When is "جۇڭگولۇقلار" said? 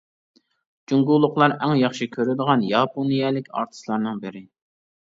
0.91-1.53